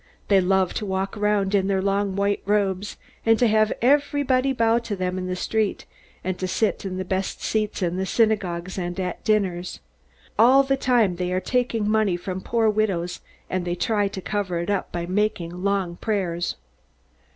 They 0.29 0.41
love 0.41 0.73
to 0.73 0.85
walk 0.87 1.15
around 1.15 1.53
in 1.53 1.67
their 1.67 1.79
long 1.79 2.15
white 2.15 2.41
robes, 2.47 2.97
and 3.23 3.37
to 3.37 3.45
have 3.47 3.71
everybody 3.83 4.51
bow 4.51 4.79
to 4.79 4.95
them 4.95 5.19
in 5.19 5.27
the 5.27 5.35
street, 5.35 5.85
and 6.23 6.39
to 6.39 6.47
sit 6.47 6.83
in 6.85 6.97
the 6.97 7.05
best 7.05 7.43
seats 7.43 7.83
in 7.83 7.97
the 7.97 8.05
synagogues 8.07 8.79
and 8.79 8.99
at 8.99 9.23
dinners. 9.23 9.79
All 10.39 10.63
the 10.63 10.75
time 10.75 11.17
they 11.17 11.31
are 11.31 11.39
taking 11.39 11.87
money 11.87 12.17
from 12.17 12.41
poor 12.41 12.67
widows 12.67 13.21
and 13.47 13.63
they 13.63 13.75
try 13.75 14.07
to 14.07 14.21
cover 14.21 14.57
it 14.57 14.71
up 14.71 14.91
by 14.91 15.05
making 15.05 15.61
long 15.63 15.97
prayers." 15.97 16.55